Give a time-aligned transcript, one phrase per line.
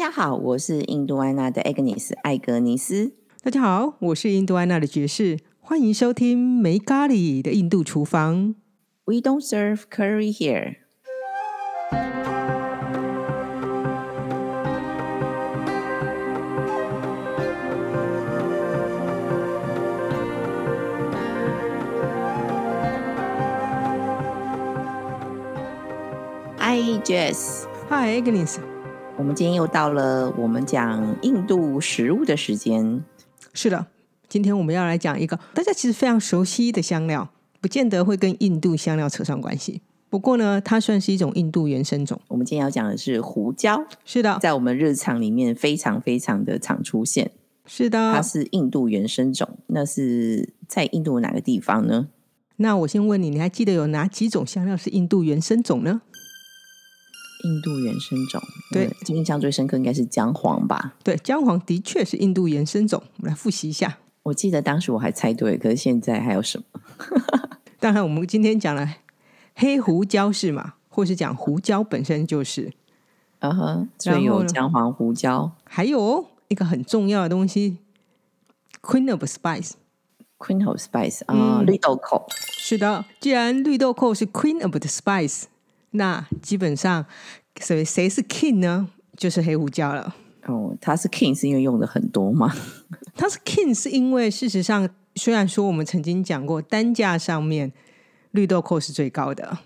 [0.00, 3.12] 家好，我是印度安娜的 Agnes 艾格尼斯。
[3.42, 8.54] 大家好，我是印度安娜的爵士，欢迎收听没咖喱的印度厨房。
[9.04, 10.76] We don't serve curry here。
[26.58, 28.56] Hi Jess，Hi Agnes，
[29.20, 33.04] 我们今天又到了我们讲印度食物的时间。
[33.52, 33.86] 是的，
[34.30, 37.28] 今天我们要来讲一个大家其实非常熟悉的香料，
[37.60, 39.82] 不见得会跟印度香料扯上关系。
[40.08, 42.18] 不过呢，它算是一种印度原生种。
[42.28, 47.30] 我们今天要讲的是胡椒，是的，在我们日常里面非常非常的常出现。
[47.66, 48.22] 是的它。
[48.22, 52.08] 是印度原生种，那是在印度哪个地方呢？
[52.56, 56.00] 那我先问你，你还记得有哪几种香料是印度原生种呢？
[57.44, 60.94] 印度原生种，对呃印象最深刻应该是姜黄吧。
[61.02, 63.02] 对，姜黄的确是印度原生种。
[63.18, 63.98] 我们来复习一下。
[64.22, 66.80] 我记得当时我还猜对，可是现在还有什么？
[67.80, 68.96] 当然，我们今天讲了
[69.54, 72.72] 黑胡椒是嘛，或是讲胡椒本身就是。
[73.38, 77.78] 啊哈，所以有姜黄、胡椒、还有一个很重要的东西
[78.82, 79.72] ，Queen of Spice。
[80.36, 82.26] Queen of Spice 啊、嗯绿豆蔻。
[82.58, 85.44] 是的，既然绿豆蔻是 Queen of the Spice，
[85.92, 87.04] 那基本上
[87.60, 88.88] 谁谁是 King 呢？
[89.16, 90.14] 就是黑胡椒了。
[90.46, 92.54] 哦，它是 King 是因为用的很多吗？
[93.14, 97.72] 它是 King 是因为事实上，虽然说我们曾经讲过单价上面
[98.30, 99.58] 绿豆蔻是最高的，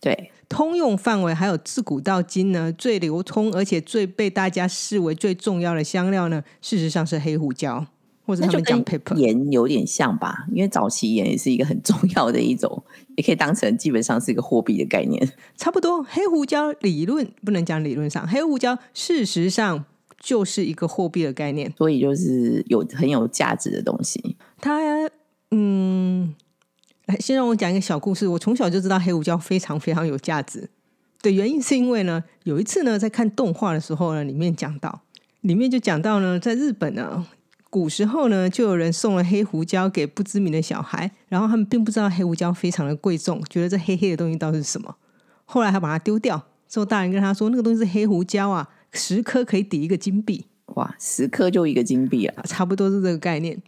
[0.00, 7.86] 对，通用范围还有自古到今呢最流通而且最被大家视为最重要的香料呢，事实上是黑胡椒，
[8.26, 9.14] 或者他们讲跟 pepper。
[9.14, 10.46] 盐有点像吧？
[10.52, 12.82] 因为早期盐也是一个很 重要的一种，
[13.16, 15.32] 也可以当成基本上是一个货币的概念。
[15.56, 19.84] 差不多，黑胡椒理论不能讲理论上，黑胡椒事实上
[20.18, 21.72] 就是一个货币的概念。
[21.78, 24.36] 所以就是有很有价值的东西。
[24.60, 24.80] 它，
[25.52, 26.34] 嗯，
[27.06, 28.26] 来，先让我讲一个小故事。
[28.26, 30.68] 我从小就知道黑胡椒非常非常有价值
[31.22, 35.02] 的原因，是因为呢，有一次呢，在看动画的时候呢，里面讲到，
[35.42, 37.24] 里面就讲到呢，在日本呢，
[37.68, 44.96] 古时候呢，就有人送了黑胡椒给不知名的小孩，然后他们并不知道黑胡椒非常的贵重，觉得这黑黑的东西到底是什么，
[45.44, 46.42] 后来还把它丢掉。
[46.68, 50.46] 之后大人跟他说，那个东西是黑胡椒啊，十颗可以抵一个金币。
[50.74, 52.26] 哇，十颗就一个金币。
[52.26, 53.60] 啊，差不多是这个概念。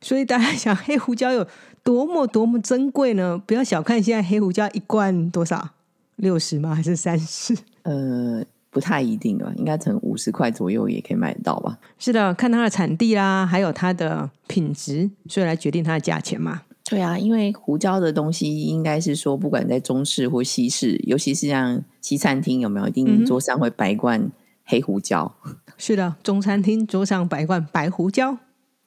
[0.00, 1.46] 所以大家想黑胡椒有
[1.82, 3.40] 多么多么珍贵呢？
[3.46, 5.70] 不要小看现在黑胡椒一罐多少，
[6.16, 6.74] 六十吗？
[6.74, 7.56] 还是三十？
[7.84, 11.78] 呃，不太一定啊，应该从五十块左右也可以买得到吧？
[11.96, 16.62] 是的，看它的产地啦，还有它的品质，所以来决定它的价钱嘛。
[16.84, 24.28] 对啊，因为胡椒的东西应该是说，不管在中式或西式，尤其是像西餐厅，有没有一嗯定桌上会摆罐
[24.64, 25.32] 黑胡椒？
[25.78, 28.36] 是的，中餐厅桌上摆罐白胡椒。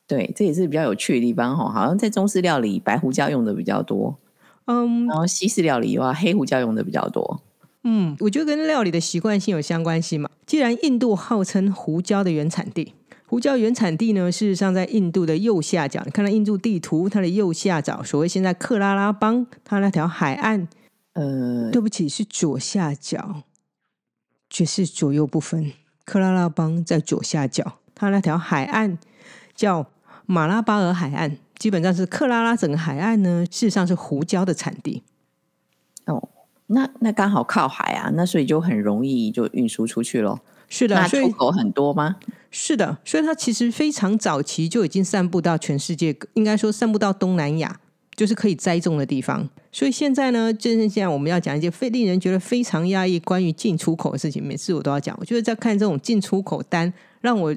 [0.06, 1.72] 对，这也是比较有趣的地方哈。
[1.72, 4.18] 好像在中式料理，白胡椒用的比较多，
[4.66, 7.42] 嗯然后西式料理的话，黑胡椒用的比较多。
[7.90, 10.30] 嗯，我觉得跟料理的习惯性有相关系嘛。
[10.46, 12.94] 既然印度号称胡椒的原产地，
[13.26, 16.02] 胡椒原产地呢，事实上在印度的右下角。
[16.04, 20.68] 你看到印度地图，它的右下角，所谓现在克拉拉邦，它那条海岸，
[21.14, 23.44] 呃，对不起，是左下角，
[24.50, 25.72] 却是左右不分。
[26.04, 28.98] 克拉拉邦在左下角，它那条海岸
[29.56, 29.90] 叫
[30.26, 35.04] 马拉巴尔海岸，基本上是克拉拉整个海岸呢，事实上是胡椒的产地。
[36.06, 36.28] 哦，
[36.68, 40.40] 那那刚好靠海啊，那所以就很容易就运输出去咯。
[40.70, 42.18] 是的，那所以出口很多吗？
[42.52, 47.80] 是的，所以它其实非常早期就已经散布到全世界，应该说散布到东南亚，
[48.16, 49.48] 就是可以栽种的地方。
[49.72, 54.46] 所以现在呢，正是现在我们要讲一件非令人觉得非常压抑关于进出口的事情。
[54.46, 56.92] 每次我都要讲，我就是在看这种进出口单，
[57.22, 57.56] 让我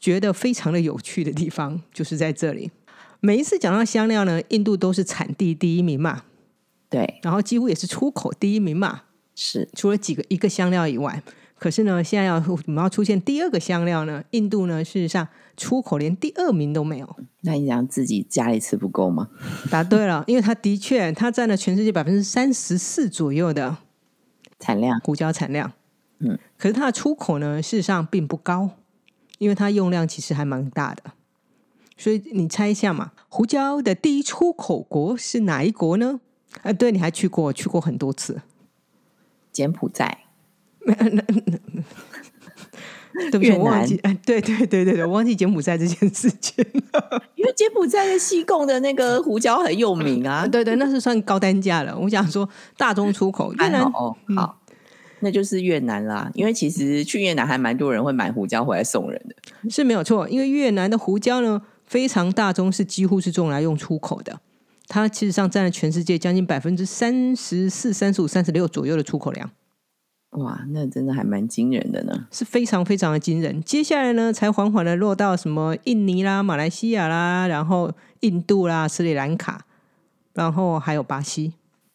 [0.00, 2.70] 觉得非常的有趣的地方，就是在这里。
[3.20, 6.22] 每一次讲到香料呢，印度都是产地第一名嘛，
[6.90, 9.02] 对，然后几乎也是出口第一名嘛。
[9.34, 11.22] 是除了几个一个香料以外，
[11.54, 17.16] 可是呢，现在要我们要出现第二个香料呢，印度呢，事实上出口连第二名都没有。
[17.42, 19.28] 那你讲自己家里吃不够吗？
[19.70, 23.76] 答对了， 因为它的确，它占了全世界百分之三十四左右的
[24.58, 25.72] 产量胡椒产量。
[26.18, 28.70] 嗯，可是它的出口呢，事实上并不高，
[29.38, 31.04] 因为它用量其实还蛮大的。
[31.96, 36.20] 所以你猜一下嘛，胡椒的第一出口国是哪一国呢？
[36.62, 38.40] 啊，对，你还去过，去过很多次。
[39.52, 40.18] 柬埔寨
[43.30, 47.22] 对不起，我忘记，哎，对对对对对，我忘记柬埔寨这件事情了。
[47.34, 51.98] 因为柬埔寨的西贡的那个胡椒很有名啊 啊，，对对，那是算高单价了。
[51.98, 54.60] 我想说大宗出口，越南哦，好，
[55.20, 56.30] 那就是越南啦。
[56.34, 59.34] 因为其实去越南还蛮多人会买胡椒回来送人的。
[59.68, 64.40] 是没有错，因为越南的胡椒呢非常大宗，是几乎是用来用出口的。
[64.88, 69.50] 它其实上占了全世界将近百分之三十四、三十五、三十六左右的出口量。
[70.30, 73.62] 哇，那真的还蛮惊人的呢，是非常非常的惊人。
[73.62, 79.64] 接下来呢，才缓缓的落到什么印尼啦、马来西亚啦，然后印度啦、斯里兰卡，
[80.34, 81.54] 然后还有巴西。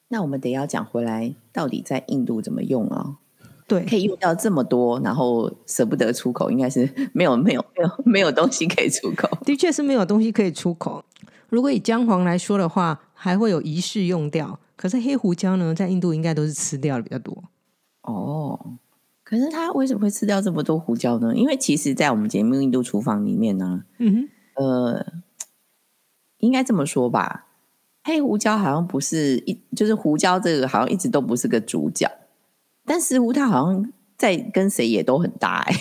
[0.10, 3.18] 那我们得要讲回来，到底在印度怎么用啊？
[3.68, 9.30] 对，可以用到这么多，然后舍不得出口，应该是没有没有没有没有东西可以出口。
[9.46, 11.04] 的确是没有东西可以出口。
[11.54, 14.60] 如果以姜黄来说的话，还会有仪式用掉。
[14.76, 17.44] 可是黑胡椒呢，在印度应该都是吃掉的比较多。
[18.02, 18.60] 哦，
[19.24, 21.36] 可是他为什么会吃掉这么多胡椒呢？
[21.36, 25.06] 因为其实，在我们节目《印度厨房》里面呢，嗯哼，呃，
[26.40, 27.46] 应该这么说吧，
[28.04, 32.10] 黑胡椒好像不是一，就是胡椒这个好像一直都不是个主角，
[32.84, 35.76] 但似乎它好像在跟谁也都很搭哎。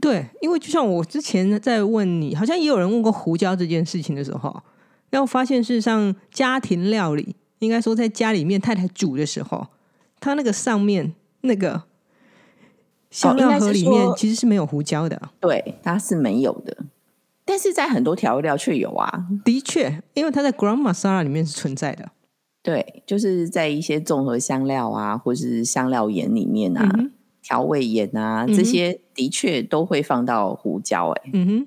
[0.00, 4.60] 对，因为就像我之前在问你，好像也有人问过胡椒这件事情的时候，
[5.10, 9.66] 然后发现事实上家庭料理，应该说在家里面太太煮的时候，
[10.20, 11.14] 它那个上面。
[11.42, 11.84] 那个
[13.12, 16.76] 香料盒里面其实是没有胡椒的，对，它是没有的。
[17.44, 22.10] 但是在很多调味料却有啊，的确，因为它在 Grand Masala 里面是存在的。
[22.60, 26.90] 对，就是在一些综合香料啊，或是香料盐里面啊，
[27.40, 31.10] 调味盐啊，这些的确都会放到胡椒。
[31.10, 31.66] 哎，嗯哼。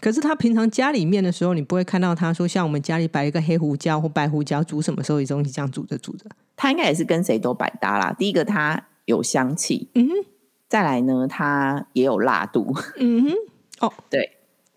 [0.00, 6.26] 可是他平常家里面的时候，你不会看到他说像我们家里摆一个黑胡椒或白胡椒，煮什么时候的东西这样煮着煮着。
[6.54, 8.14] 他应该也是跟谁都百搭啦。
[8.18, 10.12] 第一个，它有香气，嗯哼；
[10.68, 13.32] 再来呢，它也有辣度，嗯哼。
[13.80, 14.30] 哦，对，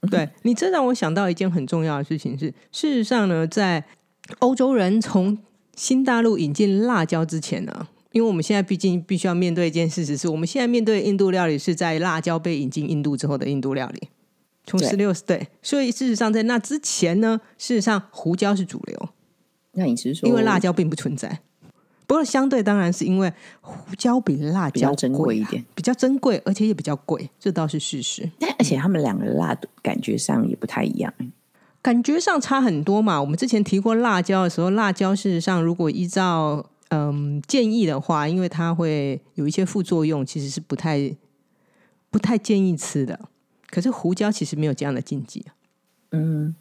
[0.10, 3.84] 对，你这让我想到一件很重要的事情是，事实上呢，在
[4.40, 5.38] 欧洲人从
[5.76, 14.10] 新大陆引进辣椒之前呢，因为我们现在毕竟必须要面对一件事实，是我们现在面对印度料理是在辣椒被引进印度之后的印度料理。
[14.70, 19.10] 从十六对，所以事实上在那之前呢，事实上胡椒是主流。
[19.72, 21.40] 那你是说，因为辣椒并不存在。
[22.06, 23.32] 不过相对当然是因为
[23.62, 28.30] 胡椒比辣椒珍贵一点，比较珍贵，而且也比较贵，这倒是事实。
[28.40, 31.14] 但而且他们两个辣度感觉上也不太一样，
[31.82, 33.20] 感觉上差很多嘛。
[33.22, 41.16] 我们之前提过辣椒的时候，辣椒事实上如果依照嗯建议的话，因为它会有一些副作用，其实是不太
[42.10, 43.20] 不太建议吃的。
[43.70, 45.54] 可是胡椒其实没有这样的禁忌啊。
[46.12, 46.56] 嗯，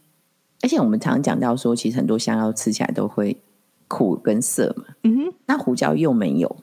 [0.62, 3.40] 而且我们常常讲到说，其实很多香料吃起来都会
[3.86, 4.84] 苦跟涩嘛。
[5.04, 6.56] 嗯哼，那胡椒又没有，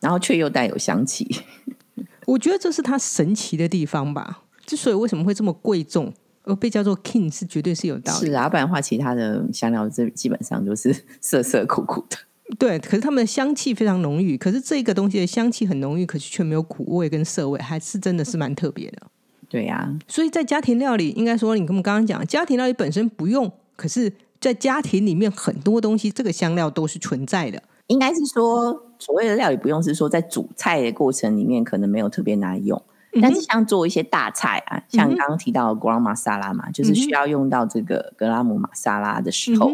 [0.00, 1.42] 然后却又带有香气。
[2.26, 4.42] 我觉得这是它神奇的地方吧。
[4.66, 8.26] 之所以为什么会这么贵重，而被叫做 king，是绝对是有道理。
[8.26, 12.18] 是啊，不然的话，其他的香料这基本上都是涩涩苦苦的。
[12.58, 14.36] 对，可是它们的香气非常浓郁。
[14.36, 19.06] 可是这个东西的香气很浓郁，可是却没有苦味跟涩味，还是真的是蛮特别的。
[19.48, 27.62] 对呀，所以在家庭料理，应该说你跟我们刚刚讲，家庭料理本身不用，可是，在家庭里面很多东西，这个香料都是存在的。
[27.86, 32.80] 应该是说，所谓的料理不用，是说在煮菜的过程里面可能没有特别拿来用，
[33.22, 39.72] 但是像做一些大菜啊，像刚刚提到的格拉玛沙拉嘛，就是需要用到这个格拉姆玛沙拉的时候，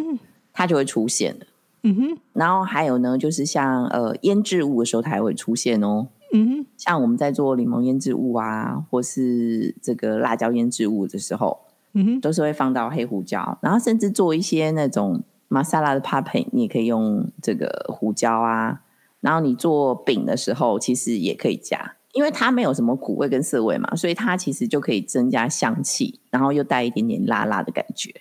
[0.53, 1.47] 它就会出现了。
[1.82, 6.06] 嗯哼，然后还有呢，就是像呃腌制物的时候，它也会出现哦。
[6.37, 11.61] 嗯哼，像我们在做柠檬腌制物啊，或是这个辣椒腌制物的时候，
[11.93, 18.81] 嗯哼，都是会放到黑胡椒，然后甚至做一些那种玛莎拉的 p a p 你也可以用这个胡椒啊。
[19.21, 28.12] 然后你做饼的时候，其实也可以加，因为它没有什么苦味跟涩味嘛，所以它其实就可以增加香气，然后又带一点点辣辣的感觉。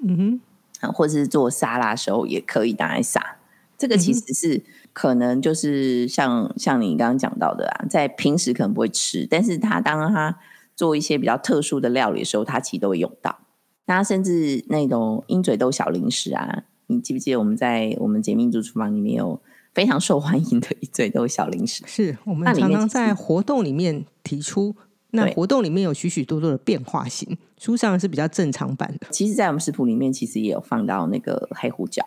[0.00, 0.40] 嗯
[0.80, 3.36] 哼，或者是做沙拉的时候也可以拿来撒，
[3.78, 4.64] 这个其实是。
[4.94, 10.36] 可能就是像像你刚刚讲到的啊，在平时可能不会吃，但是他当他
[10.74, 13.38] 做一些比较特殊的料理的时候，他其实都会用到。
[13.86, 19.40] 那甚至那种鹰嘴豆小零食啊，你记不记得我们在我们解密组厨房里面有
[19.72, 21.84] 非常受欢迎的鹰嘴豆小零食？
[21.86, 24.74] 是我们常常在活动里面提出，
[25.10, 29.06] 那活动里面有许许多多的变化型，书上是比较正常版的。
[29.12, 32.04] 其实，在我们食谱里面，其实也有放到那个黑胡椒。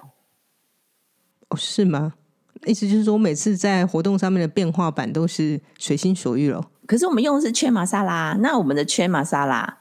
[1.51, 2.13] 哦，是吗？
[2.65, 6.63] 意思就是说，每次在活动上面的变化版都是随心所欲了。
[6.85, 9.79] 可是我们用的是圈玛莎拉，那我们的圈玛莎拉，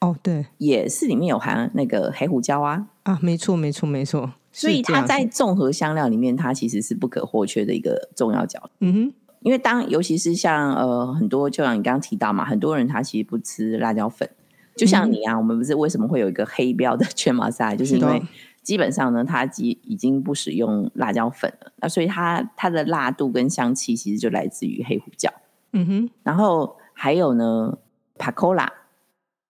[0.00, 4.32] 哦，对，也是里面有含那个黑胡椒啊啊，没错，没错，没错。
[4.52, 8.70] 所以它在综合香料里面，它其实是不可或缺的一个重要角。
[8.80, 14.28] 嗯哼，因为当尤其是像呃很多，就像你刚刚提到嘛，很多人他其实不吃辣椒粉，
[14.76, 18.22] 就像你啊，我们不是为什么会有一个黑标的圈玛莎，就是因为
[18.62, 21.72] 基本上呢，它已已经不使用辣椒粉了。
[21.76, 25.32] 那所以它它的辣度跟香气其实就来自于黑胡椒。
[25.72, 27.78] 嗯哼，然后还有呢
[28.18, 28.68] ，pakola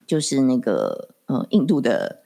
[0.07, 2.23] 就是那个呃印度的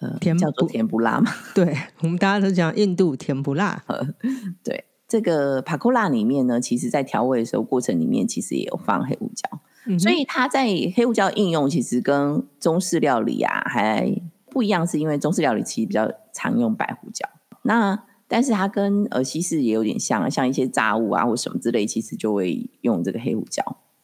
[0.00, 1.30] 呃甜叫做不甜不辣嘛。
[1.54, 3.84] 对我们大家都讲印度甜不辣，
[4.64, 9.60] 对，这个 pakola 里面呢，其实在调味的时候过程里面其实也有放黑胡椒。
[9.86, 14.20] 嗯所以它在黑胡椒应用其实跟中式料理啊还
[14.50, 17.28] 不一样，是因为中式料理其实比较常用白胡椒。
[17.62, 23.62] 那但是它跟呃西式也有点像啊，像一些炸物啊或什么之类，其实就会用这个黑胡椒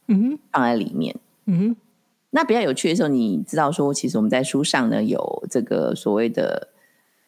[0.08, 1.14] 嗯哼，放在里面。
[1.46, 1.76] 嗯哼，
[2.30, 6.68] 那比较有趣的时候，你知道说，其实我们在书上呢有这个所谓的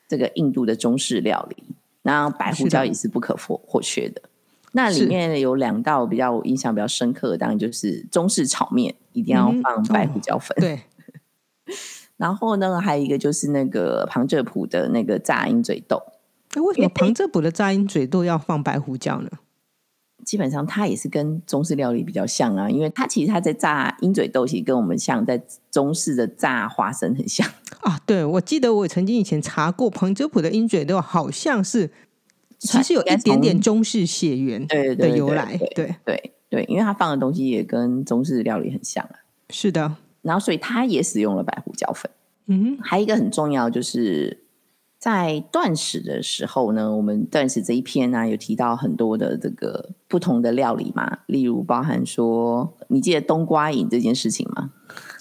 [0.08, 1.64] 这个印度的中式料理，
[2.02, 4.22] 那白胡椒也是不可或或缺的。
[4.72, 10.54] 那里面有两道比较印象比较深刻的，当然就是中式炒面一定要放白胡椒粉。
[10.60, 10.80] 对，
[12.16, 16.02] 然后呢，还有一个就是那个旁遮普的那个炸鹰嘴豆，
[16.54, 19.30] 那为什么旁遮普的炸鹰嘴豆要放白胡椒呢？
[20.24, 27.48] 基本上它也是跟中式料理比较像啊，因为它其实它在炸鹰嘴豆，其实跟我们像在中式的炸花生很像。
[27.82, 31.92] 啊，对，我记得我曾经以前查过旁遮普的鹰嘴豆，好像是
[32.58, 39.22] 其实有一点点中式血缘的由来，对对，对对，因为它放的东西也跟中式料理很像啊。
[39.50, 39.94] 是的，
[40.26, 42.10] 然后所以他也使用了白胡椒粉。
[42.48, 44.44] 嗯哼，还有一个很重要，就是
[44.98, 54.70] 在断食的时候呢，我们断食这一篇呢、有提到很多的这个不同的料理嘛，例如包含说，你记得冬瓜饮这件事情吗？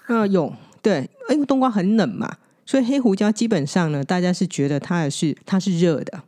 [0.07, 6.21] 呃，有对，因为冬瓜很冷嘛，所以黑胡椒基本上呢，大家是觉得它也是它是热的，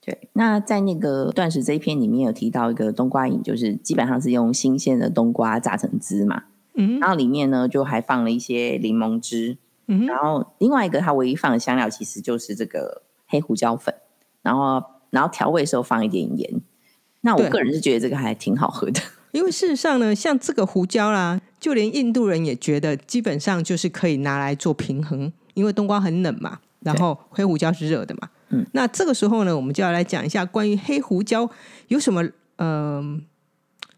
[0.00, 6.44] 对，那在那个断食这一篇里面有提到一个冬瓜饮，就是基本上是用新鲜的冬瓜榨成汁嘛，
[6.76, 9.56] 嗯然后里面呢就还放了一些柠檬汁，
[9.88, 13.94] 嗯，然后另外一个它唯一放的香料其实就是这个黑胡椒粉，
[14.42, 16.60] 然后然后调味的时候放一点盐。
[17.22, 19.00] 那我对个人是觉得这个还挺好喝的。
[19.32, 28.30] 因为事实上呢，像这个胡椒啦，就连印度人也觉得基本上就是可以拿来做平衡，因为冬瓜很冷嘛，然后黑胡椒是热的嘛。
[28.50, 31.50] 嗯，那这个时候呢，我们就要来讲一下关于黑胡椒
[31.88, 32.22] 有什么
[32.58, 33.22] 嗯、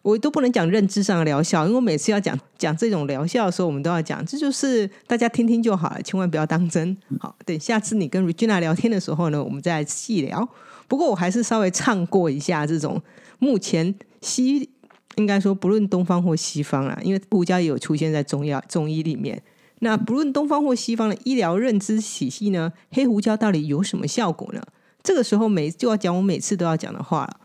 [0.09, 6.97] 我都不能讲认知上的疗效，因为我每次要讲讲这种疗效的时候，我们都要讲，这就是大家听听就好了，千万不要当真。
[7.21, 10.49] 好，等下次你跟 Regina 聊天的时候呢，我们再来细聊。
[10.87, 13.03] 不过我还是稍微唱过一下这种
[13.39, 14.71] 目前西
[15.17, 19.43] 应该说不论东方或西方啦，因为胡椒也有出现在中药中医里面。
[19.81, 24.63] 那不论东方或西方的医疗认知体系呢，黑胡椒到底有什么效果呢？
[25.03, 27.37] 这个时候每就要讲我每次都要讲的话了。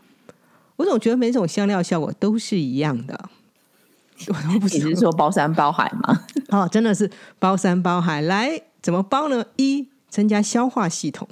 [0.76, 3.28] 我总觉得每种香料效果都是一样的，
[4.28, 6.24] 我都不你知道是说包山包海吗？
[6.50, 8.20] 哦，真的是包山包海。
[8.22, 9.44] 来，怎么包呢？
[9.56, 11.28] 一增加消化系统，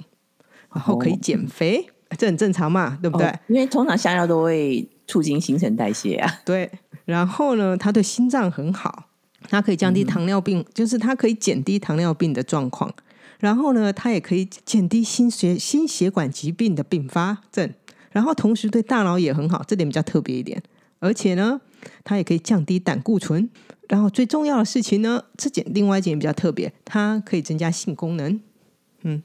[0.73, 3.27] 然后可以减肥，这很正常嘛，对不对？
[3.27, 6.39] 哦因为通常香料都会促进新陈代谢啊。
[6.45, 6.71] 对。
[7.05, 9.09] 然后呢，它对心脏很好，
[9.49, 12.93] 它可以降低糖尿病，就是它可以减低糖尿病的状况。
[13.39, 17.69] 然后呢，它也可以减低心血心血管疾病的并发症。
[18.13, 20.63] 然后同时对大脑也很好，这点比较特别一点。
[20.99, 21.59] 而且呢，
[22.05, 23.49] 它也可以降低胆固醇。
[23.89, 28.39] 然后最重要的事情呢，这点另外一点比较特别，它可以增加性功能。
[29.01, 29.21] 嗯，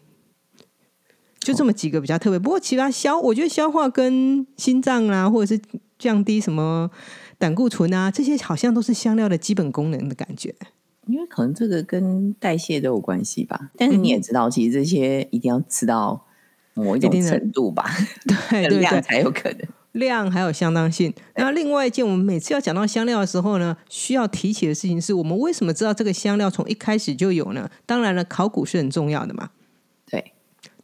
[1.39, 2.39] 就这么几个比较特别。
[2.39, 5.63] 不过其他消，我觉得消化跟心脏啊，或者是
[5.99, 6.91] 降低什么
[7.39, 10.53] 胆固醇啊，这些好像都是香料的基本功能的感觉。
[11.07, 13.71] 因为可能这个跟代谢都有关系吧。
[13.77, 16.27] 但是你也知道，其实这些一定要吃到
[16.79, 17.85] 某一定的程度吧
[18.51, 19.61] 对对量对，才有可能。
[19.93, 21.13] 量还有相当性。
[21.35, 27.69] 那另外一件，我们每次要讲到香料的时候呢，需要提起的事情是我们为什么知道这个香料从一开始就有呢？
[27.85, 29.51] 当然了，考古是很重要的嘛。
[30.07, 30.33] 对，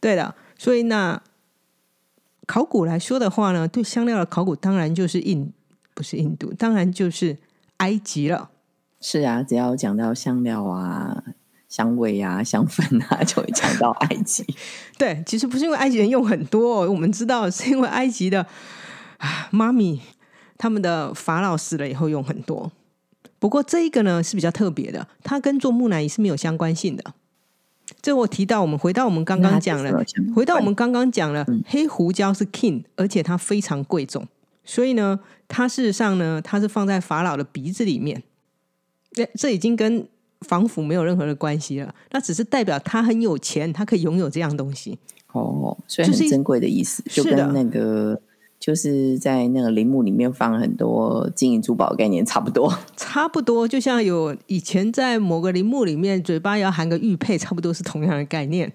[0.01, 1.21] 对的，所以那
[2.45, 5.53] 考古来说的话呢，对香料的考古当然就是印，
[5.93, 7.37] 不是印度，当然就是
[7.77, 8.49] 埃及了。
[8.99, 11.23] 是啊，只要讲到香料啊、
[11.75, 14.45] 香味啊、香氛啊， 就会讲到埃及。
[14.97, 18.45] 对，其实不是因为埃及人用很多、哦，我们知道是因为埃及的
[19.17, 19.99] 啊妈咪
[20.57, 22.71] 他们的法老死了以后用很多。
[23.39, 27.03] 不过这一个呢是比较特别的，它跟做木乃伊是没有相关性的。
[28.01, 30.01] 这我提到，我们回到我们刚刚讲了
[30.33, 34.25] 回到我们刚刚讲了，嗯黑胡椒是 king，而且它非常贵重，
[34.63, 38.23] 所以呢，它事实上呢，它是放在法老的鼻子里面。
[39.11, 40.07] 这这已经跟
[40.47, 44.97] 防腐没有任何的关系了，那只是代表他很有钱，他可以拥有这样东西。
[45.33, 48.21] 哦，所以很珍贵的意思，就跟那个
[48.57, 52.73] 就是在那个陵墓里面放很多金银珠宝的概念差不多。
[52.95, 58.71] 差不多，就像有以前在某个陵墓里面，嘴巴要含个玉佩，差不多是同样的概念。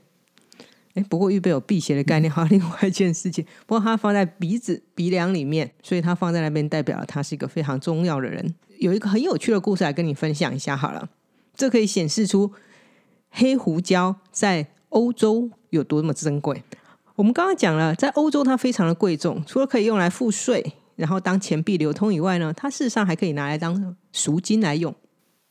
[0.94, 3.44] 哎，不过玉佩有辟邪的概念， 还有另外一件事情。
[3.66, 8.54] 不过它放在鼻子鼻梁里面，所以它放在那边代表了他是一个非常重要的人。
[8.80, 11.08] 有一个很有趣的故事来跟你分享一下好了，
[11.60, 12.50] 这可以显示出
[13.28, 16.64] 黑胡椒在欧洲有多么珍贵。
[17.16, 24.94] 我们刚刚讲了，在欧洲它非常的贵重，除了可以用来付税，然后当钱币流通以外呢，它事实上还可以拿来当赎金来用。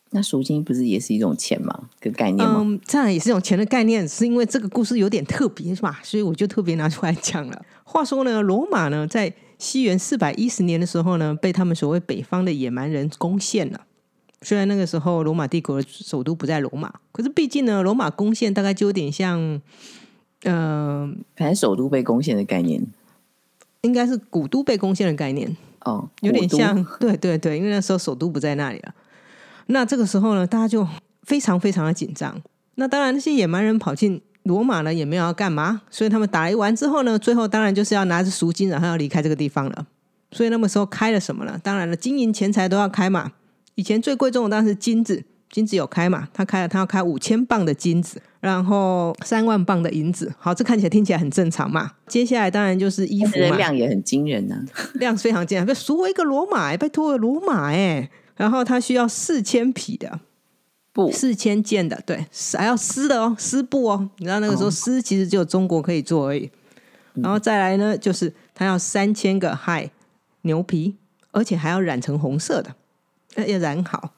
[0.10, 1.80] 那赎金不是也是一种钱吗？
[2.00, 2.56] 个概念吗？
[2.58, 6.00] 嗯，这样也是一种钱的概念，是因为这个故事有点特别，是吧？
[6.04, 7.66] 所以我就特别拿出来讲了。
[7.84, 13.82] 话说呢，罗马呢，在西元四百一十年的时候呢，被他们所谓北方的野蛮人攻陷了。
[14.41, 19.62] 虽然那个时候罗马帝国的首都不在罗马，可是毕竟呢，罗马攻陷大概就有点像。
[20.46, 22.81] 嗯，反正首都被攻陷的概念，
[23.81, 28.96] 应该是古都被攻陷的概念哦，有点像，对对对，因为那时候首都不在那里了。
[29.65, 30.88] 那这个时候呢，大家就
[31.24, 32.41] 非常非常的紧张。
[32.75, 39.88] 那当然，那些野蛮人跑进罗马呢，也没有要干嘛，所以他们打一完之后呢，最后当然就是要拿着赎金，然后要离开这个地方了。
[40.31, 41.60] 所以那么时候开了什么呢？
[41.62, 43.34] 当然了，金银钱财都要开嘛。
[43.79, 48.21] 以前最贵重的当然是金子，金子有开嘛，他开了，他要开五千磅的金子。
[48.41, 51.91] 然后三万磅的银子，好，这看起来听起来很正常嘛。
[52.07, 54.55] 接下来当然就是衣服嘛，量也很惊人呐，
[54.95, 55.65] 量非常惊人。
[55.65, 58.09] 不，赎我一个罗马，拜托罗马哎。
[58.36, 60.19] 然后他需要四千匹的
[60.93, 62.25] 布，四千件的，对，
[62.57, 64.09] 还要丝的哦，丝布哦。
[64.17, 66.50] 你知道那个时候丝其实只有中国可以做而已。
[67.15, 69.91] 然后再来呢，就是他要三千个嗨
[70.43, 70.95] 牛皮，
[71.31, 72.74] 而且还要染成红色的，
[73.46, 74.13] 要染好。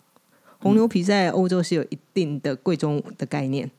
[0.59, 3.69] 红牛皮在欧洲是有一定的贵重的概念。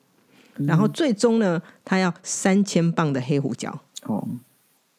[0.67, 3.71] 然后最终呢，它要三千磅的黑胡椒
[4.05, 4.29] 哦，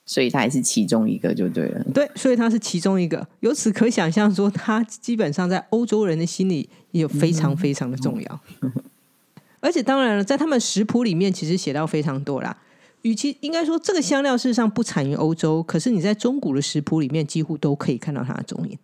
[0.03, 1.83] 所以它还是其中一个就对了。
[1.93, 3.27] 对，所以它是其中一个。
[3.41, 8.39] 由此可想象，说它基本上在欧洲人的心里也非常非常的重要。
[9.61, 12.57] 而且当然了，在他们食谱里面其实写到非常多啦。
[13.03, 18.77] 与其应该说这个香料事实上不产于欧洲，可是你在中古的食谱里面几乎都可以看到它的踪影。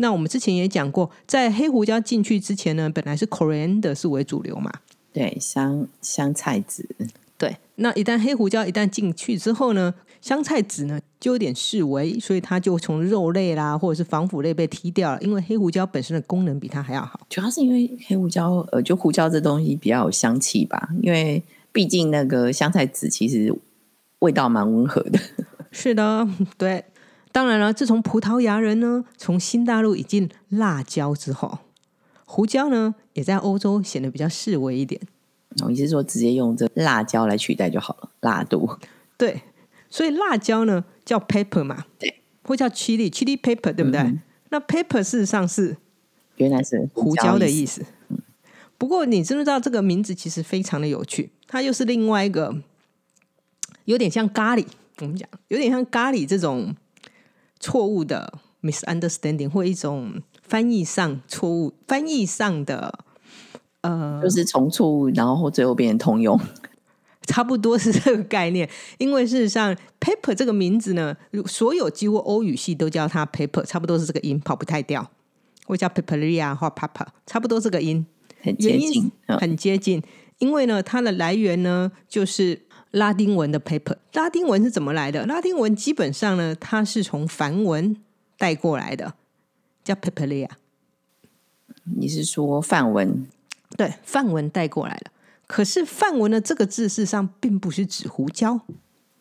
[0.00, 4.72] 那我们之前也讲过，在黑胡椒进去之前呢，本来是 coriander 是为主流嘛。
[5.12, 6.88] 对香香菜籽，
[7.36, 15.20] 对，那一旦黑胡椒一旦进去之后呢，香菜籽呢就有点示威，所以它就从肉类啦或者是防腐类被踢掉了。
[15.20, 20.88] 因为黑胡椒本身的功能比它还要好，主要是因为黑胡椒，呃，就胡椒这东西比较有香气吧。
[21.02, 23.52] 因为毕竟那个香菜籽其实
[24.20, 25.18] 味道蛮温和的。
[25.72, 26.84] 是的， 对。
[27.32, 31.58] 当然了，自从葡萄牙人呢从新大陆引进辣椒之后。
[32.24, 35.00] 胡椒呢，也在欧洲显得比较示威一点。
[35.62, 38.10] 哦，你是说直接用这辣椒来取代就好了？
[38.20, 38.68] 辣度
[39.16, 39.42] 对，
[39.88, 44.18] 所以辣椒呢叫 pepper 嘛，对，或叫 chili，chili pepper，对不对？
[44.50, 45.76] 那 pepper 事实上是
[46.36, 47.82] 原来是胡椒的意思。
[48.76, 51.30] 不过你知不知道这个名字其实非常的有趣？
[51.46, 52.54] 它又是另外一个
[53.86, 54.66] 有点像咖喱，
[55.00, 56.76] 我们讲有点像咖喱这种
[57.60, 60.22] 错误的 misunderstanding 或一种。
[60.48, 63.00] 翻译上错误，翻译上的
[63.82, 66.40] 呃，就是从错误，然后最后变成通用，
[67.26, 68.66] 差不多是这个概念。
[68.96, 75.10] 因为事实上，paper 这个名字呢，所有几乎欧语系都叫它 paper，差不多是这个音，跑不太掉。
[75.66, 78.06] 或叫 paperia 或 papa，差不多这个音，
[78.40, 80.02] 很接近，很接近。
[80.38, 82.58] 因为呢，它的来源呢，就是
[82.98, 83.96] 拉丁文的 paper。
[84.12, 85.24] 拉丁文是怎么来的？
[85.26, 87.96] 拉丁文基本上呢，它是从梵文
[88.36, 89.14] 带过来的。
[89.84, 90.50] 叫 paperia，
[91.96, 93.26] 你是说梵文？
[93.74, 95.12] 对，梵文带过来了。
[95.46, 98.60] 可是梵文的这个字事实上并不是指胡椒，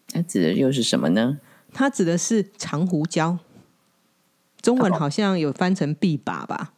[0.09, 1.39] 它指的又是什么呢？
[1.71, 3.39] 它指的是长胡椒。
[4.61, 6.73] 中文好像有翻成臂把吧？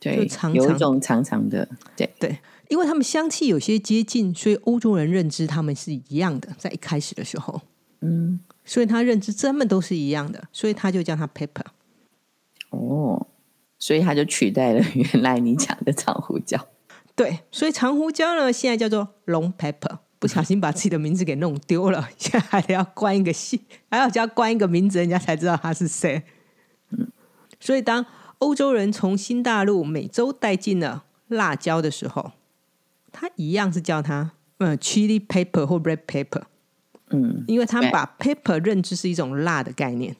[0.00, 0.16] 对，
[0.52, 1.68] 有一种长长的。
[1.94, 6.48] 对对，因为他们香气有些接近，所以欧洲人认知他们是一样的。
[6.58, 7.60] 在一开始的时候，
[8.00, 11.66] 嗯，所以他认知这们都是一样的，所以他就叫它 pepper。
[12.70, 13.28] 哦。
[13.78, 16.68] 所以他就取代了原来你讲的长胡椒。
[17.16, 20.00] 对，所以长胡椒呢，现在叫做 long pepper。
[20.18, 23.58] 不小心把自己的名字给弄丢了， 现在还得要关一个姓，
[23.90, 26.22] 还要加关一个名字，人家才知道他是谁。
[26.90, 27.10] 嗯，
[27.58, 28.04] 所以当
[28.40, 32.32] 欧洲人从新大陆、美洲带进了辣椒的时候，
[33.10, 36.42] 他一样是叫它嗯 chili pepper 或 red pepper。
[37.10, 40.14] 嗯，因为他把 pepper 认知是一种辣的概念。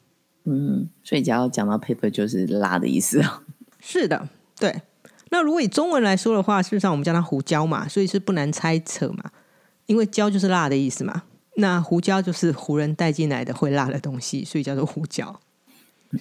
[0.45, 3.43] 嗯，所以只要讲到 pepper 就是辣的意思啊。
[3.79, 4.29] 是的，
[4.59, 4.83] 对。
[5.31, 9.31] 那如果以中文来说的话，事实上我们叫它胡椒嘛，所以是不难猜测嘛。
[9.87, 11.23] 因为椒就是辣的意思嘛，
[11.55, 15.41] 那胡椒就是胡人带进来的会辣的东西，所以叫做胡椒。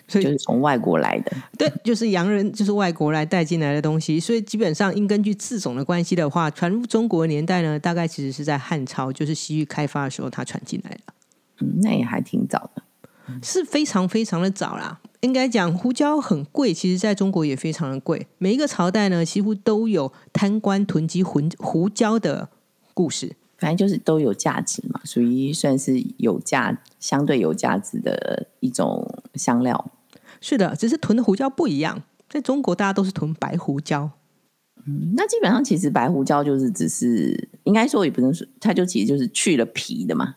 [0.07, 1.31] 所以就是从外国来的。
[1.57, 11.13] 对，就是洋人，就是外国来带进来的东西，所以基本上应根据字种的关系的话，传入中国的年代呢，大概其实是在汉朝，就是西域开发的时候，它传进来的，
[11.59, 12.83] 嗯，那也还挺早的。
[13.43, 14.99] 是非常非常的早啦。
[15.21, 18.25] 应该讲胡椒很贵，其实在中国也非常的贵。
[18.37, 22.49] 每一个朝代呢，几乎都有贪官囤积胡胡椒的
[22.93, 23.35] 故事。
[23.59, 29.91] 反正就是都有价值嘛，属于算是有价、相对有价值的一种香料。
[30.41, 32.01] 是的，只是囤的胡椒不一样。
[32.29, 34.11] 在中国，大家都是囤白胡椒。
[34.85, 40.35] 嗯，那基本上其实白胡椒就是只是应该说也不能说，它就其实就是去了皮的嘛，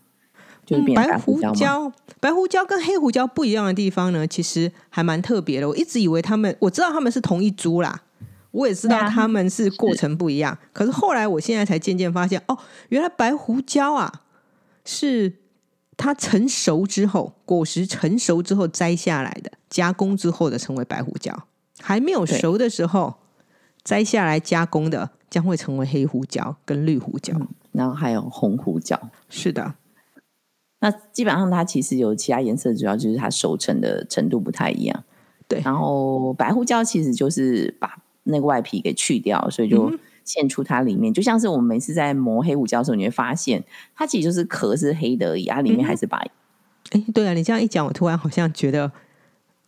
[0.66, 1.92] 就是变白胡椒。
[2.18, 5.68] 白胡椒跟黑胡椒不一样的地方呢，其实还蛮特别的。
[5.68, 8.02] 我一直以为他们，我知道他们是同一株啦。
[8.52, 12.56] 我也知道他们是过程不一样，可是后来我现在才渐渐发现，哦，
[12.90, 14.22] 原来白胡椒啊，
[14.84, 15.38] 是
[15.96, 21.46] 它成熟之后，果实成熟之后摘下来的，加工之后的成为白胡椒。
[21.80, 23.14] 还没有熟的时候
[23.82, 27.34] 摘下来加工的，将会成为黑胡椒跟绿胡椒，
[27.72, 29.00] 然后还有红胡椒。
[29.30, 29.74] 是的，
[30.80, 35.04] 那基本上它其实有其他颜色，主要就是它熟成的程度不太一样。
[35.48, 38.01] 对，然后白胡椒其实就是把。
[38.24, 39.92] 那个外皮给去掉，所以就
[40.24, 43.62] 现出它里面，就像是我们每次在磨黑胡椒的时候，你会发现
[43.94, 46.30] 它其实就是壳是黑的而已，它里面还是白。
[46.90, 48.90] 哎，对啊，你这样一讲，我突然好像觉得，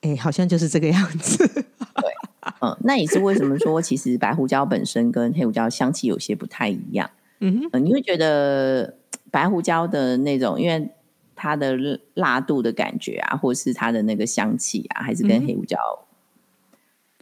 [0.02, 1.38] 哎，好像就是这个样子。
[1.48, 7.10] 对，嗯，那也是为什么说，其实白胡椒本身跟黑胡椒香气有些不太一样。
[7.40, 8.96] 嗯哼，你会觉得
[9.30, 10.90] 白胡椒的那种，因为
[11.34, 11.76] 它的
[12.14, 15.78] 辣度的感觉啊，或是它的那个香气啊，还是跟黑胡椒。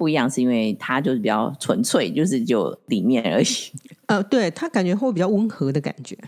[0.02, 3.46] 不一样是因为它就是比较纯粹，就是就里面而已。
[4.06, 6.18] 呃，对，它感觉会比较温和的感觉，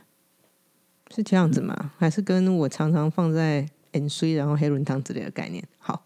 [1.12, 1.90] 是这样子吗？
[1.98, 5.64] 还是跟我常常放在 N C 然后黑轮汤之类的概念？
[5.78, 6.04] 好，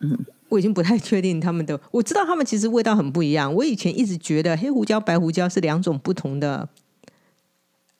[0.00, 1.78] 嗯，我已经不太确定他们的。
[1.90, 3.52] 我知道他们其实味道很不一样。
[3.52, 6.66] 我以前一直觉得黑胡椒、白胡椒是两种不同的。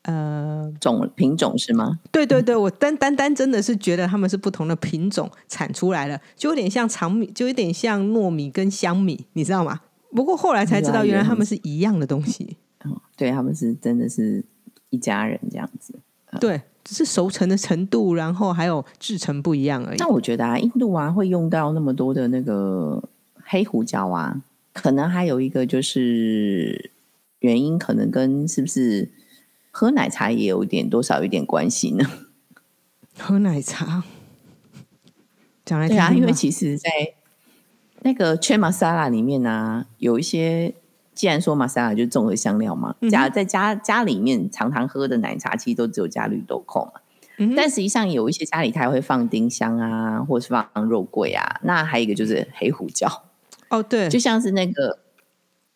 [0.03, 2.01] 呃，种品种是吗？
[2.11, 9.81] 对对对，我单单单真的是觉得他们是不同的品种产出来的，就有点像长米，就有点像糯米跟香米，你知道吗？
[10.11, 12.57] 不过后来才知道，原来他们是一样的东西。
[12.85, 14.45] 嗯，对，他们是真的是
[14.91, 15.95] 一家人这样子。
[16.41, 19.99] 对，只是熟成的程度，然后还有制成不一样而已。
[19.99, 23.01] 那我觉得啊，印度啊会用到那么多的那个
[23.45, 26.91] 黑胡椒啊，可能还有一个就是
[27.39, 29.09] 原因，可能跟是不是？
[29.75, 32.07] 喝奶茶也有点多少有点关系呢。
[33.19, 34.05] 喝奶茶，
[35.65, 36.91] 讲来对啊，因为其实，在
[38.03, 40.75] 那个圈玛莎拉里面呢，有一些，
[41.15, 47.01] 既然说玛莎拉就是综合香料嘛，假如在家家里面常常喝的奶茶，其实都只有加绿豆蔻嘛。
[47.57, 51.61] 但实际上有一些家里它会放丁香啊，或是放肉桂啊。
[51.63, 53.09] 那还有一个就是黑胡椒。
[53.71, 54.99] 哦，对，就像是那个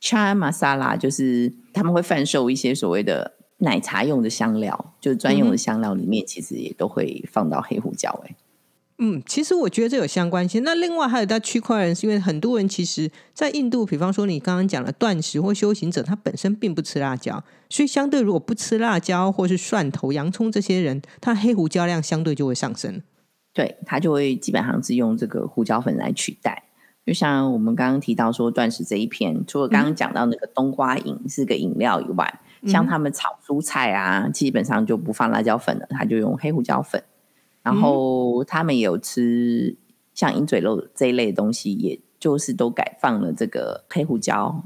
[0.02, 3.35] chai 玛莎拉，就是他们会贩售一些所谓的。
[3.58, 8.10] 奶茶用的香料，就是专用的香料里面，其实也都会放到黑胡椒。
[8.26, 8.36] 哎，
[8.98, 10.62] 嗯，其实我觉得这有相关性。
[10.62, 23.00] 那另外还有在区块链，是因为很多人其实，在印度，比方说你刚刚讲的断食或修行者，他本身并不吃辣椒，所以相对如果不吃辣椒或是蒜头、洋葱这些人，他黑胡椒量相对就会上升。
[23.54, 26.64] 对他就会基本上是用这个胡椒粉来取代。
[27.06, 32.40] 就像我们刚刚提到说断食这一篇，除了刚刚讲到那个冬瓜饮是个饮料以外。
[32.66, 37.02] 像他们炒蔬菜啊，基本上就不放辣椒粉了，他就用黑胡椒粉。
[37.62, 39.76] 然后他们有吃
[40.14, 44.64] 像鹰嘴肉这一类的东西，也就是都改放了这个黑胡椒。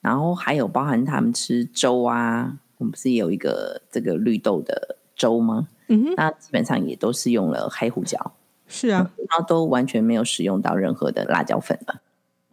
[0.00, 5.68] 然后还有包含他们吃粥啊，我们不是有一个这个绿豆的粥吗？
[5.88, 8.32] 嗯哼，那基本上也都是用了黑胡椒。
[8.66, 12.00] 是啊，然后都完全没有使用到任何的辣椒粉了。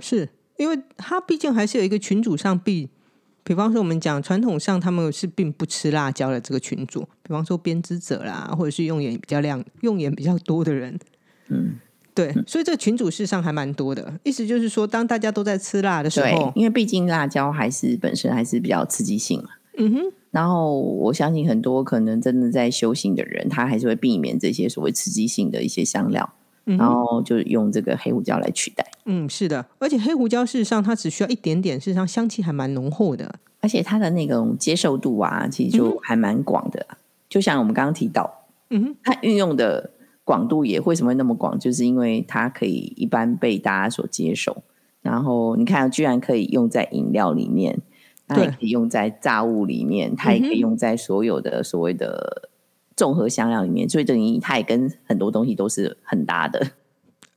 [0.02, 2.90] 是因为它毕竟还是有一个群主上必。
[3.50, 10.96] 比方说，我们讲传统上他们是并不吃辣椒的这个群组，比方说编织者啦，或者是用眼比较亮、用眼比较多的人，
[11.48, 11.72] 嗯，
[12.14, 14.14] 对，所以这个群组事实上还蛮多的。
[14.24, 20.02] 意思就是说，当大家都在吃辣的时候，因为毕竟辣椒还是本身还是比较刺激性嘛，嗯哼。
[20.30, 26.36] 然后我相信很多可能真的在修行的人，他还是会避免这些所谓刺激性的一些香料。
[26.78, 28.86] 然后就用这个黑胡椒来取代。
[29.06, 36.86] 嗯，是的，而且黑胡椒事实上它只需要一点点，事实上香气还蛮浓厚的，而且它的那种接受度啊，其实就还蛮广的。
[37.28, 39.92] 就像我们刚刚提到，嗯，它运用的
[40.24, 44.64] 广度也为什么会那么广，就是因为它可以一般被大家所接受。
[45.02, 47.80] 然后你看，居然可以用在饮料里面，
[48.28, 52.50] 它也可以用在炸物里面，它也可以用在所有的所谓的。
[53.00, 56.72] 综合香料里面，所以等于它也跟很多东西都是很搭的。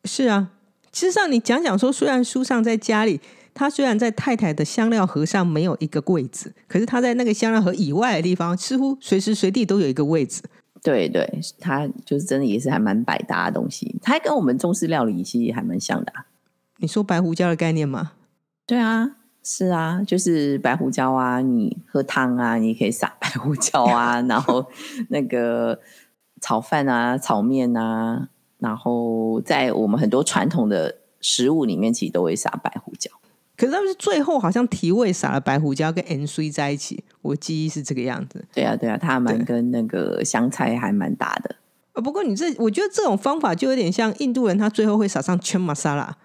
[0.05, 0.51] 是啊，
[0.91, 3.21] 其实上你讲讲说，虽然书上在家里，
[3.55, 10.43] 他虽然在太太的香料盒上没有一个柜子，可是他在那个香料盒以外的地方，似乎随时随地都有一个位置。
[10.83, 11.25] 对对，
[11.61, 16.13] 它就是真的也是还蛮百搭的东西，它跟我们中式料理其实还蛮像的。
[16.79, 18.15] 你说白胡椒的概念吗？
[18.67, 24.65] 对啊，是啊，就是白胡椒啊，你喝汤啊，你可以撒 白胡椒啊，然后
[25.09, 25.79] 那个
[26.41, 28.29] 炒饭啊、炒面啊，
[28.59, 33.11] 然后在我们很多传统的食物里面，其实都会撒白胡椒。
[33.57, 38.45] 可是他们最后好像提味撒了白胡椒跟 N C 在一起，我记忆是这个样子。
[38.53, 41.57] 对啊，对啊，它蛮跟那个香菜还蛮搭的。
[41.93, 46.17] 呃，不过你这我觉得这种方法就有点像印度人，他最后会撒上全玛莎拉，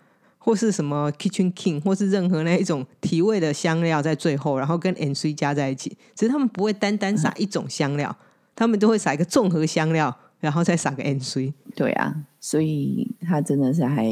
[0.48, 5.90] 或是什么 Kitchen King，或是任何那一种提味的香料在最后，然后跟 N C 加在一起。
[6.16, 8.16] 只是他们不会单单撒一种香料，
[8.56, 11.54] 他们都会撒一个综合香料，然后再撒个 N C。
[11.76, 14.08] 对啊，所以它真的是还。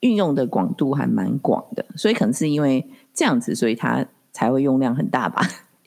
[0.00, 5.42] 运用的广度还蛮广的，所以可能是因为这样子，所以它才会用量很大吧？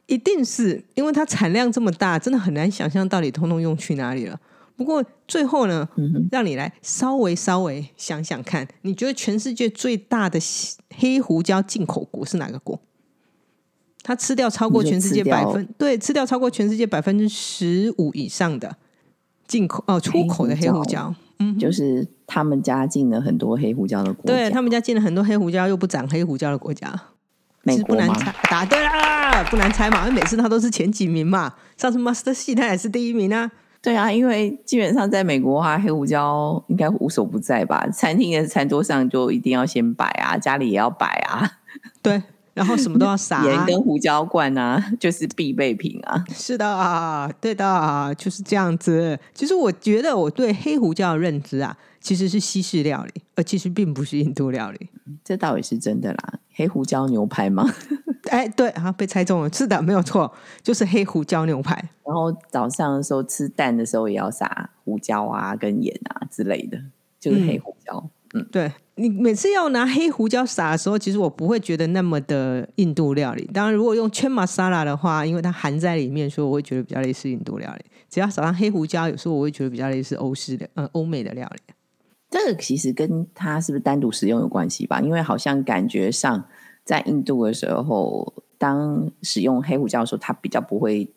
[0.06, 4.38] 一定是因为它产量这么大，真的很难想象到底通通用去哪里了。
[4.82, 5.88] 不过最后呢，
[6.32, 10.40] 让你来稍微稍微想想看，你觉得全世界最大的
[10.98, 12.80] 黑胡椒进口国是哪个国？
[14.02, 18.76] 它吃掉超过全世界百分对，吃掉超过全世界百分之十五以上的
[19.48, 21.14] 进口哦出口的黑胡椒。
[21.38, 26.92] 嗯就是他们家进了很多黑胡椒的国家，对他们家进了很多黑胡椒又不长黑胡椒的国家，
[27.62, 33.52] 美国难猜，答对了，不难猜嘛，因为每次他都是前几名嘛，上次 Master 系他也是第一名啊。
[33.82, 41.52] 对啊，因为基本上在美国的话，黑胡椒应该无所不在吧，餐厅的餐桌上就一定要先摆啊，家里也要摆啊，
[42.02, 42.22] 对。
[42.54, 46.22] 然后什么都要撒盐跟胡椒罐啊，就是必备品啊。
[46.34, 49.18] 是的啊，对的啊，就是这样子。
[49.34, 54.90] 其实我觉得我对黑胡椒的认知啊，其实是西式料理，而其实并不是印度料理。
[55.24, 56.34] 这倒也是真的啦。
[56.54, 57.66] 黑胡椒牛排吗？
[58.30, 59.52] 哎，对啊，被猜中了。
[59.54, 60.30] 是的，没有错，
[60.62, 61.82] 就是黑胡椒牛排。
[62.12, 66.78] 然后早上的时候吃蛋的时候也要撒胡椒啊，跟盐啊之类的，
[67.22, 68.04] 就是黑胡椒。
[68.34, 73.50] 嗯，对你每次要拿黑胡椒撒的时候，其实我不会觉得那么的印度料理。
[73.54, 77.86] 当然，如果用圈玛沙拉的话，因为它含在里面，所以我会觉得比较类似印度料理。
[78.10, 81.74] 只要撒上黑胡椒，有时候我会觉得比较类似欧式的，呃，欧美的料理。
[82.30, 85.00] 这个其实跟它是不是单独使用有关系吧？
[85.02, 86.44] 因为好像感觉上
[86.86, 91.10] 在印度的时候，当使用黑胡椒的时候，它比较不会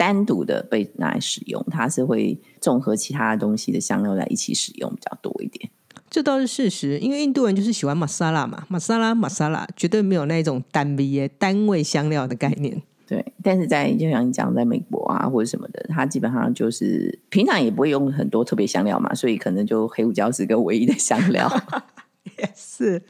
[0.00, 5.70] 单独的被拿来使用，它是会综合其他东西的香料在一起使用比较多一点。
[6.08, 12.82] 这倒是事实，因为印度人就是喜欢玛莎拉嘛，玛莎拉玛莎拉绝对没有那种单味单位香料的概念。
[13.06, 21.46] 对，但是在就像你讲，在美国啊或者什么的，它基本上就是平常也不会用很多特别香料嘛，所以可能就黑胡椒是个唯一的香料。
[22.38, 23.02] 也是。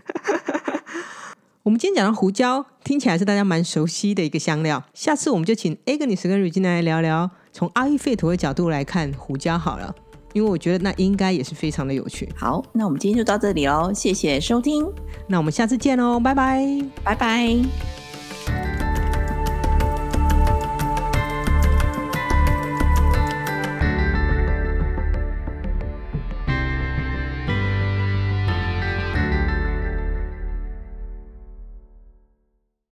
[1.63, 4.83] 我们今天讲到胡椒，听起来是大家蛮熟悉的一个香料。
[4.95, 9.95] 下次我们就请 Agnes 跟 Regina 来聊聊，从阿育吠陀的角度来看胡椒好了。
[10.33, 12.27] 因为我觉得那应该也是非常的有趣。
[12.35, 14.91] 好，那我们今天就到这里喽，谢谢收听，
[15.27, 16.67] 那我们下次见喽，拜拜，
[17.05, 18.90] 拜拜。